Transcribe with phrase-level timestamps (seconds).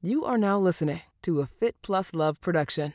[0.00, 2.94] You are now listening to a Fit Plus Love production.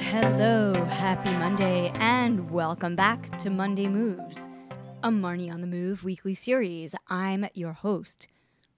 [0.00, 4.48] Hello, happy Monday, and welcome back to Monday Moves,
[5.02, 6.94] a Marni on the Move weekly series.
[7.08, 8.28] I'm your host,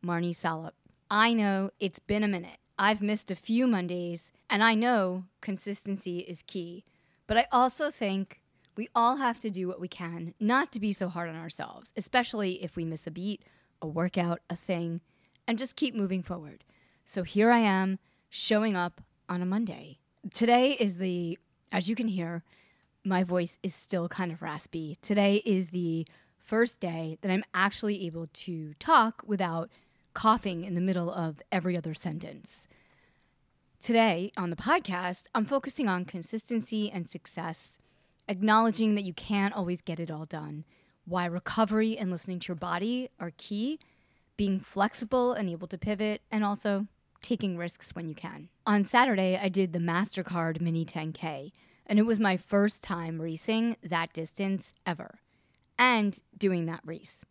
[0.05, 0.75] Marni Salup.
[1.09, 2.59] I know it's been a minute.
[2.77, 6.82] I've missed a few Mondays, and I know consistency is key.
[7.29, 8.41] But I also think
[8.75, 11.93] we all have to do what we can not to be so hard on ourselves,
[11.96, 13.45] especially if we miss a beat
[13.83, 15.01] a workout, a thing,
[15.47, 16.65] and just keep moving forward.
[17.05, 17.98] So here I am
[18.29, 19.98] showing up on a Monday.
[20.33, 21.38] Today is the,
[21.73, 22.45] as you can hear,
[23.05, 24.97] my voice is still kind of raspy.
[25.01, 26.07] Today is the
[26.38, 29.71] first day that I'm actually able to talk without
[30.15, 32.69] coughing in the middle of every other sentence.
[33.80, 37.79] Today on the podcast, I'm focusing on consistency and success,
[38.29, 40.65] acknowledging that you can't always get it all done
[41.04, 43.78] why recovery and listening to your body are key,
[44.36, 46.86] being flexible and able to pivot, and also
[47.23, 48.48] taking risks when you can.
[48.66, 51.52] On Saturday, I did the MasterCard Mini 10K,
[51.87, 55.20] and it was my first time racing that distance ever.
[55.79, 57.24] And doing that race,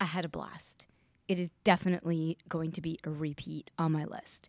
[0.00, 0.86] I had a blast.
[1.28, 4.48] It is definitely going to be a repeat on my list.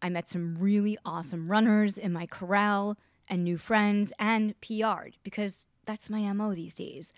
[0.00, 2.96] I met some really awesome runners in my corral
[3.28, 7.12] and new friends and PR'd because that's my MO these days.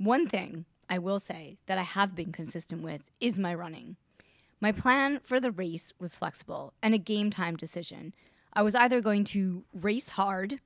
[0.00, 3.96] One thing I will say that I have been consistent with is my running.
[4.58, 8.14] My plan for the race was flexible and a game time decision.
[8.54, 10.58] I was either going to race hard,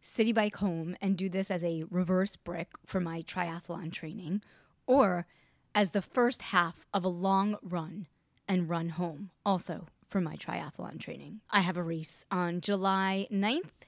[0.00, 4.42] city bike home, and do this as a reverse brick for my triathlon training,
[4.88, 5.24] or
[5.72, 8.08] as the first half of a long run
[8.48, 11.42] and run home, also for my triathlon training.
[11.48, 13.84] I have a race on July 9th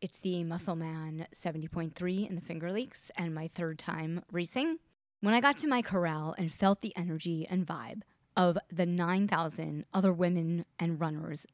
[0.00, 4.78] it's the Musselman 70.3 in the Finger Lakes and my third time racing.
[5.20, 8.02] When I got to my corral and felt the energy and vibe
[8.36, 11.46] of the 9,000 other women and runners,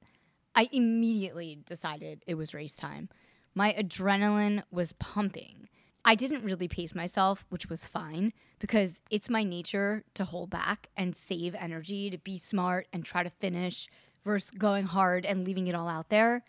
[0.54, 3.08] I immediately decided it was race time.
[3.54, 5.68] My adrenaline was pumping.
[6.04, 10.88] I didn't really pace myself, which was fine because it's my nature to hold back
[10.96, 13.88] and save energy, to be smart and try to finish
[14.24, 16.44] versus going hard and leaving it all out there.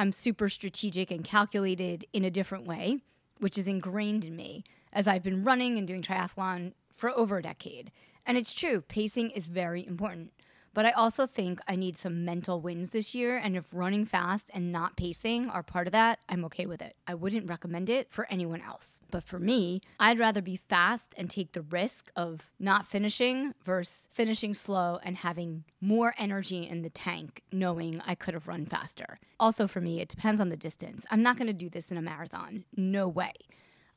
[0.00, 3.00] I'm super strategic and calculated in a different way,
[3.38, 7.42] which is ingrained in me as I've been running and doing triathlon for over a
[7.42, 7.92] decade.
[8.24, 10.32] And it's true, pacing is very important.
[10.72, 13.36] But I also think I need some mental wins this year.
[13.36, 16.94] And if running fast and not pacing are part of that, I'm okay with it.
[17.06, 19.00] I wouldn't recommend it for anyone else.
[19.10, 24.08] But for me, I'd rather be fast and take the risk of not finishing versus
[24.12, 29.18] finishing slow and having more energy in the tank, knowing I could have run faster.
[29.40, 31.04] Also, for me, it depends on the distance.
[31.10, 32.64] I'm not going to do this in a marathon.
[32.76, 33.32] No way.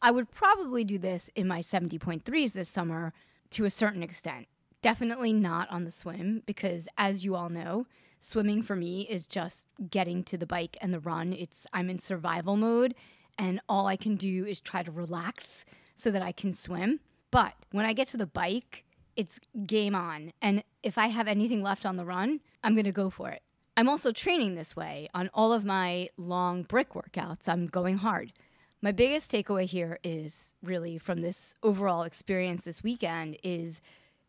[0.01, 3.13] I would probably do this in my 70.3s this summer
[3.51, 4.47] to a certain extent.
[4.83, 7.87] Definitely not on the swim because, as you all know,
[8.19, 11.31] swimming for me is just getting to the bike and the run.
[11.31, 12.93] It's I'm in survival mode,
[13.39, 15.63] and all I can do is try to relax
[15.95, 16.99] so that I can swim.
[17.31, 18.83] But when I get to the bike,
[19.15, 20.33] it's game on.
[20.41, 23.41] And if I have anything left on the run, I'm going to go for it.
[23.77, 27.47] I'm also training this way on all of my long brick workouts.
[27.47, 28.33] I'm going hard.
[28.81, 33.79] My biggest takeaway here is really from this overall experience this weekend is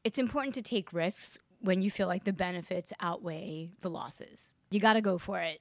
[0.04, 4.54] it's important to take risks when you feel like the benefits outweigh the losses.
[4.70, 5.60] You got to go for it.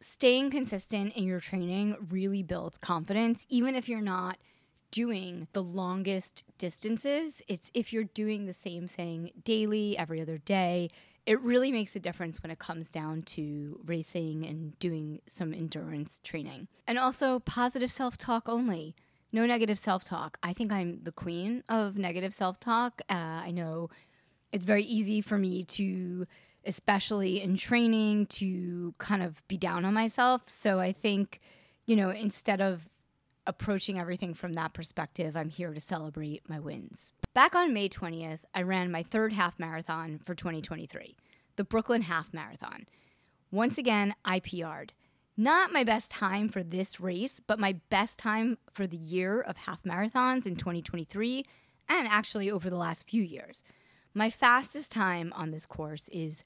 [0.00, 4.38] Staying consistent in your training really builds confidence, even if you're not
[4.90, 7.42] doing the longest distances.
[7.48, 10.90] It's if you're doing the same thing daily, every other day,
[11.24, 16.20] it really makes a difference when it comes down to racing and doing some endurance
[16.24, 16.66] training.
[16.86, 18.96] And also, positive self talk only
[19.32, 20.38] no negative self talk.
[20.42, 23.00] I think I'm the queen of negative self talk.
[23.08, 23.90] Uh, I know
[24.52, 26.26] it's very easy for me to,
[26.66, 30.42] especially in training, to kind of be down on myself.
[30.46, 31.40] So I think,
[31.86, 32.82] you know, instead of
[33.46, 37.10] approaching everything from that perspective, I'm here to celebrate my wins.
[37.34, 41.16] Back on May 20th, I ran my third half marathon for 2023,
[41.56, 42.86] the Brooklyn Half Marathon.
[43.50, 44.92] Once again, I PR'd.
[45.36, 49.56] Not my best time for this race, but my best time for the year of
[49.56, 51.46] half marathons in 2023
[51.88, 53.62] and actually over the last few years.
[54.12, 56.44] My fastest time on this course is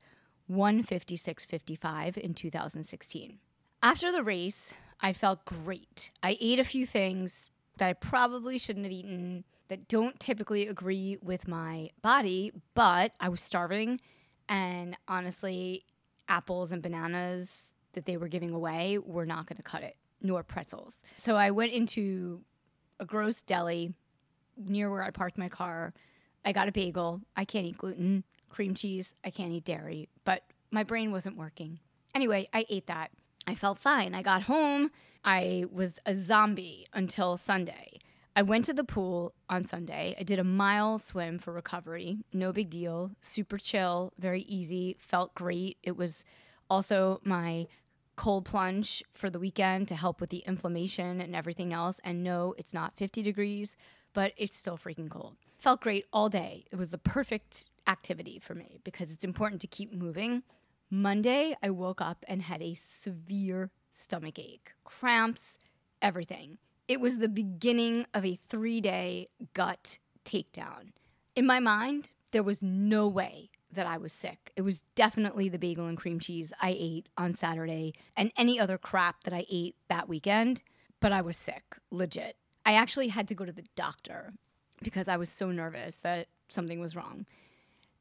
[0.51, 3.39] 156.55 in 2016.
[3.83, 6.13] After the race, I felt great.
[6.23, 11.19] I ate a few things that I probably shouldn't have eaten that don't typically agree
[11.21, 14.01] with my body, but I was starving.
[14.49, 15.85] And honestly,
[16.29, 20.45] apples and bananas that they were giving away were not going to cut it, nor
[20.45, 21.03] pretzels.
[21.17, 22.43] So I went into
[23.01, 23.93] a gross deli
[24.57, 25.93] near where I parked my car.
[26.45, 27.21] I got a bagel.
[27.37, 29.15] I can't eat gluten, cream cheese.
[29.25, 31.81] I can't eat dairy, but my brain wasn't working.
[32.15, 33.11] Anyway, I ate that.
[33.49, 34.15] I felt fine.
[34.15, 34.91] I got home.
[35.25, 37.99] I was a zombie until Sunday.
[38.35, 40.15] I went to the pool on Sunday.
[40.21, 42.19] I did a mile swim for recovery.
[42.33, 43.13] No big deal.
[43.23, 44.97] Super chill, very easy.
[44.99, 45.79] Felt great.
[45.83, 46.25] It was
[46.69, 47.67] also my
[48.17, 52.01] cold plunge for the weekend to help with the inflammation and everything else.
[52.03, 53.77] And no, it's not 50 degrees,
[54.13, 55.37] but it's still freaking cold.
[55.59, 56.65] Felt great all day.
[56.71, 60.43] It was the perfect activity for me because it's important to keep moving.
[60.91, 65.59] Monday, I woke up and had a severe stomach ache, cramps,
[66.01, 66.59] everything.
[66.89, 70.93] It was the beginning of a three day gut takedown.
[71.35, 74.53] In my mind, there was no way that I was sick.
[74.57, 78.79] It was definitely the bagel and cream cheese I ate on Saturday and any other
[78.79, 80.63] crap that I ate that weekend,
[81.01, 82.37] but I was sick, legit.
[82.65, 84.33] I actually had to go to the doctor
[84.83, 87.27] because I was so nervous that something was wrong.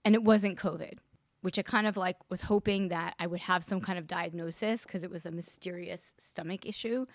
[0.03, 0.99] And it wasn't COVID,
[1.41, 4.83] which I kind of like was hoping that I would have some kind of diagnosis
[4.83, 7.05] because it was a mysterious stomach issue.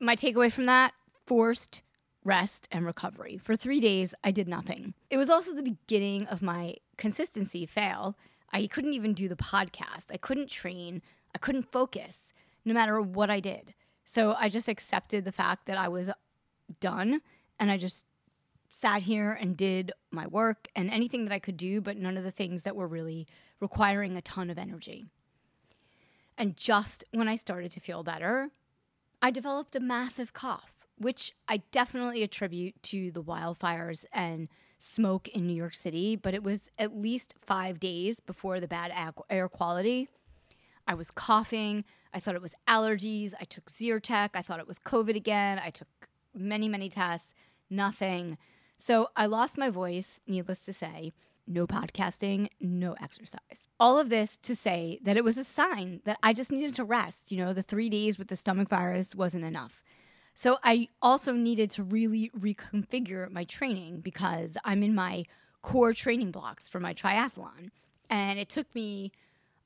[0.00, 0.92] My takeaway from that
[1.26, 1.82] forced
[2.26, 3.38] rest and recovery.
[3.38, 4.94] For three days, I did nothing.
[5.10, 8.16] It was also the beginning of my consistency fail.
[8.52, 11.02] I couldn't even do the podcast, I couldn't train,
[11.34, 12.32] I couldn't focus
[12.64, 13.74] no matter what I did.
[14.04, 16.10] So I just accepted the fact that I was
[16.80, 17.20] done
[17.58, 18.06] and I just
[18.70, 22.24] sat here and did my work and anything that I could do, but none of
[22.24, 23.26] the things that were really
[23.60, 25.06] requiring a ton of energy.
[26.36, 28.50] And just when I started to feel better,
[29.22, 34.48] I developed a massive cough which I definitely attribute to the wildfires and
[34.78, 38.92] smoke in New York City, but it was at least five days before the bad
[39.30, 40.08] air quality.
[40.86, 41.84] I was coughing.
[42.14, 43.34] I thought it was allergies.
[43.40, 44.30] I took Zyrtec.
[44.34, 45.60] I thought it was COVID again.
[45.62, 45.88] I took
[46.34, 47.34] many, many tests.
[47.68, 48.38] Nothing.
[48.78, 51.12] So I lost my voice, needless to say.
[51.48, 53.68] No podcasting, no exercise.
[53.78, 56.84] All of this to say that it was a sign that I just needed to
[56.84, 57.30] rest.
[57.30, 59.80] You know, the three days with the stomach virus wasn't enough.
[60.38, 65.24] So I also needed to really reconfigure my training because I'm in my
[65.62, 67.70] core training blocks for my triathlon.
[68.10, 69.12] And it took me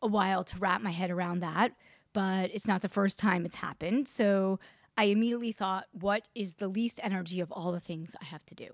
[0.01, 1.73] a while to wrap my head around that,
[2.13, 4.07] but it's not the first time it's happened.
[4.07, 4.61] So
[4.97, 8.55] I immediately thought, what is the least energy of all the things I have to
[8.55, 8.69] do?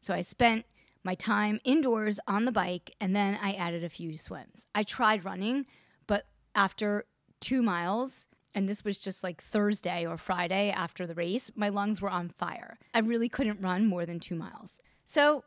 [0.00, 0.66] So I spent
[1.02, 4.66] my time indoors on the bike and then I added a few swims.
[4.74, 5.64] I tried running,
[6.06, 7.06] but after
[7.40, 12.00] two miles, and this was just like Thursday or Friday after the race, my lungs
[12.00, 12.78] were on fire.
[12.94, 14.80] I really couldn't run more than two miles.
[15.04, 15.44] So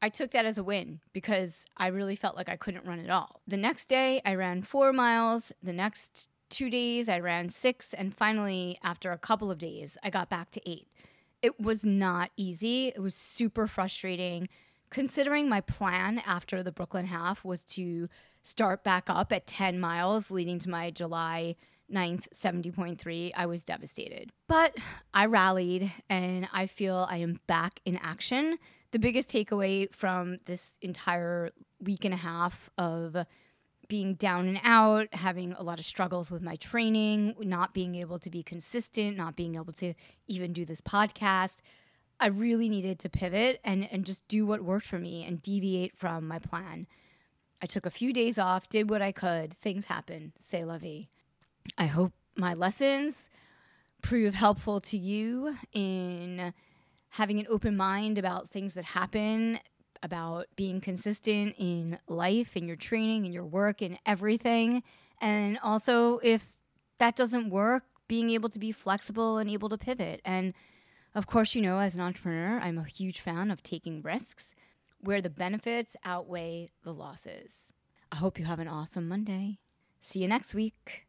[0.00, 3.10] I took that as a win because I really felt like I couldn't run at
[3.10, 3.40] all.
[3.46, 5.52] The next day, I ran four miles.
[5.62, 7.94] The next two days, I ran six.
[7.94, 10.88] And finally, after a couple of days, I got back to eight.
[11.42, 14.48] It was not easy, it was super frustrating.
[14.90, 18.08] Considering my plan after the Brooklyn half was to
[18.42, 21.56] start back up at 10 miles leading to my July
[21.90, 24.30] 9th, 70.3, I was devastated.
[24.48, 24.76] But
[25.12, 28.58] I rallied and I feel I am back in action.
[28.92, 31.50] The biggest takeaway from this entire
[31.80, 33.16] week and a half of
[33.88, 38.18] being down and out, having a lot of struggles with my training, not being able
[38.18, 39.92] to be consistent, not being able to
[40.28, 41.56] even do this podcast.
[42.18, 45.96] I really needed to pivot and, and just do what worked for me and deviate
[45.96, 46.86] from my plan.
[47.60, 49.54] I took a few days off, did what I could.
[49.54, 50.32] Things happen.
[50.38, 51.08] Say la vie.
[51.78, 53.28] I hope my lessons
[54.02, 56.52] prove helpful to you in
[57.10, 59.58] having an open mind about things that happen,
[60.02, 64.82] about being consistent in life, in your training, in your work, in everything.
[65.20, 66.52] And also, if
[66.98, 70.20] that doesn't work, being able to be flexible and able to pivot.
[70.24, 70.54] And
[71.14, 74.54] of course, you know, as an entrepreneur, I'm a huge fan of taking risks
[75.00, 77.72] where the benefits outweigh the losses.
[78.10, 79.58] I hope you have an awesome Monday.
[80.00, 81.06] See you next week.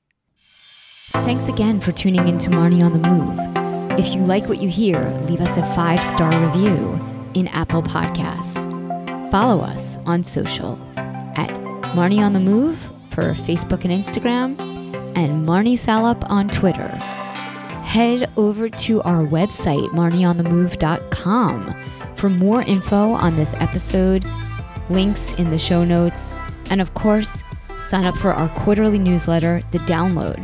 [1.12, 4.00] Thanks again for tuning in to Marni on the Move.
[4.00, 6.98] If you like what you hear, leave us a five star review
[7.34, 9.30] in Apple Podcasts.
[9.30, 11.50] Follow us on social at
[11.94, 12.80] Marni on the Move
[13.10, 14.60] for Facebook and Instagram,
[15.16, 16.88] and Marni Salup on Twitter.
[17.84, 21.76] Head over to our website, marnieonthemove.com,
[22.16, 24.26] for more info on this episode,
[24.90, 26.34] links in the show notes,
[26.70, 27.44] and of course,
[27.78, 30.44] sign up for our quarterly newsletter, The Download,